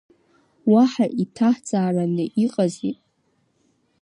Уаҳа 0.71 1.05
иҭаҳҵаараны 1.23 2.25
иҟа 2.45 2.65
зи? 2.73 2.91